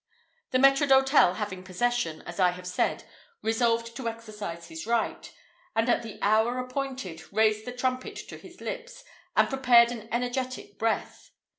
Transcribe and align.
The 0.49 0.57
maître 0.57 0.87
d'hôtel 0.87 1.35
having 1.35 1.61
possession, 1.61 2.23
as 2.23 2.39
I 2.39 2.53
have 2.53 2.65
said, 2.65 3.03
resolved 3.43 3.95
to 3.95 4.09
exercise 4.09 4.67
his 4.67 4.87
right; 4.87 5.31
and, 5.75 5.87
at 5.89 6.01
the 6.01 6.17
hour 6.23 6.57
appointed, 6.57 7.21
raised 7.31 7.65
the 7.65 7.71
trumpet 7.71 8.15
to 8.27 8.37
his 8.37 8.61
lips, 8.61 9.03
and 9.37 9.47
prepared 9.47 9.91
an 9.91 10.09
energetic 10.11 10.79
breath. 10.79 11.29